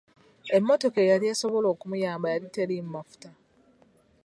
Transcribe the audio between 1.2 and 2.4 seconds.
esobola okumuyamba